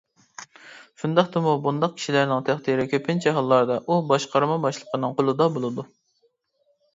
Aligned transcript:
شۇنداقتىمۇ، 1.01 1.51
بۇنداق 1.67 1.93
كىشىلەرنىڭ 1.99 2.41
تەقدىرى 2.47 2.85
كۆپىنچە 2.95 3.35
ھاللاردا 3.37 3.77
ئۇ 3.85 3.99
باشقارما 4.13 4.57
باشلىقىنىڭ 4.65 5.15
قولىدا 5.21 5.49
بولىدۇ. 5.59 5.87